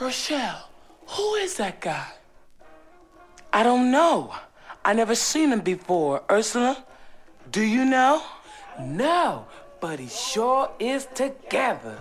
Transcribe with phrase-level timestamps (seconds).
[0.00, 0.68] Rochelle,
[1.06, 2.08] who is that guy?
[3.52, 4.34] I don't know.
[4.84, 6.22] I never seen him before.
[6.28, 6.84] Ursula,
[7.52, 8.20] do you know?
[8.80, 9.46] No,
[9.80, 11.96] but he sure is together.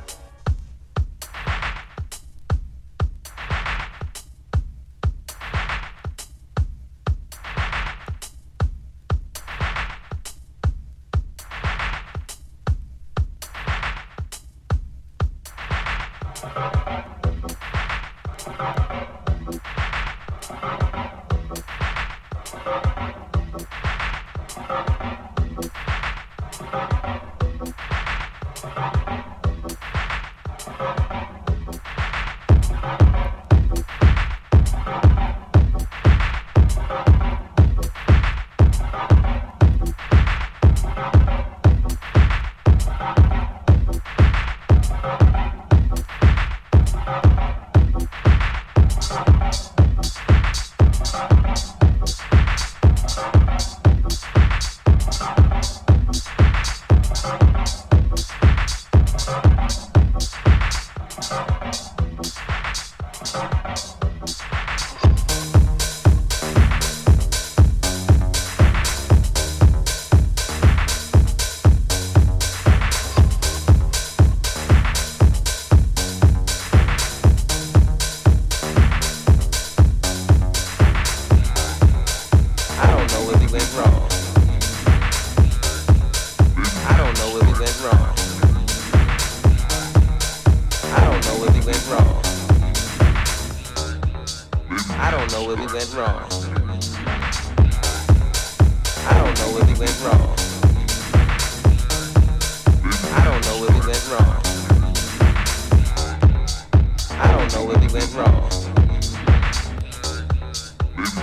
[107.49, 108.49] don't know where we went wrong.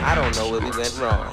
[0.03, 1.33] I don't know where we went wrong.